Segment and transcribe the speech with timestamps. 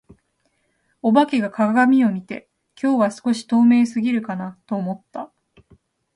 [1.03, 2.49] お化けが鏡を見て、
[2.81, 5.31] 「今日は少し透明過ぎるかな」と思った。